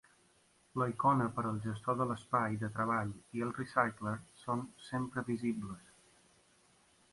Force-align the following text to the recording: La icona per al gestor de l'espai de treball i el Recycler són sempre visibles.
La 0.81 0.85
icona 0.91 1.27
per 1.35 1.43
al 1.49 1.59
gestor 1.65 1.97
de 1.99 2.07
l'espai 2.13 2.57
de 2.63 2.71
treball 2.79 3.13
i 3.39 3.45
el 3.49 3.53
Recycler 3.59 4.15
són 4.47 4.67
sempre 4.89 5.27
visibles. 5.31 5.97